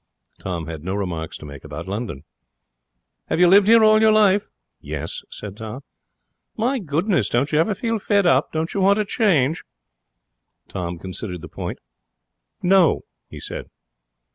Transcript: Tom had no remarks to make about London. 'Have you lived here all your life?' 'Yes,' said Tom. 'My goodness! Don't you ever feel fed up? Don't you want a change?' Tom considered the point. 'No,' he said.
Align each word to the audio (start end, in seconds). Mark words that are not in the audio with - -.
Tom 0.39 0.65
had 0.65 0.83
no 0.83 0.95
remarks 0.95 1.37
to 1.37 1.45
make 1.45 1.63
about 1.63 1.87
London. 1.87 2.23
'Have 3.27 3.39
you 3.39 3.47
lived 3.47 3.67
here 3.67 3.83
all 3.83 4.01
your 4.01 4.11
life?' 4.11 4.49
'Yes,' 4.79 5.21
said 5.29 5.55
Tom. 5.55 5.81
'My 6.57 6.79
goodness! 6.79 7.29
Don't 7.29 7.51
you 7.51 7.59
ever 7.59 7.75
feel 7.75 7.99
fed 7.99 8.25
up? 8.25 8.51
Don't 8.51 8.73
you 8.73 8.81
want 8.81 8.97
a 8.97 9.05
change?' 9.05 9.63
Tom 10.67 10.97
considered 10.97 11.41
the 11.41 11.47
point. 11.47 11.77
'No,' 12.63 13.01
he 13.29 13.39
said. 13.39 13.69